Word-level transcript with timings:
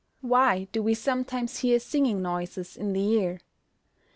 _Why 0.25 0.67
do 0.71 0.81
we 0.81 0.95
sometimes 0.95 1.59
hear 1.59 1.79
singing 1.79 2.23
noises 2.23 2.75
in 2.75 2.91
the 2.93 3.07
ear? 3.11 3.39